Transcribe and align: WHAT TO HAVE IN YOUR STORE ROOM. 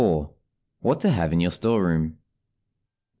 WHAT 0.79 0.99
TO 1.01 1.11
HAVE 1.11 1.31
IN 1.31 1.41
YOUR 1.41 1.51
STORE 1.51 1.83
ROOM. 1.85 2.17